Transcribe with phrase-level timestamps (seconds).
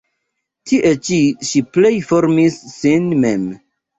[0.71, 1.17] Tie ĉi
[1.51, 3.47] ŝi plej formis sin mem.